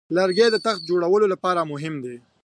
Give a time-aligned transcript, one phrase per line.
[0.17, 2.17] لرګی د تخت جوړولو لپاره مهم دی.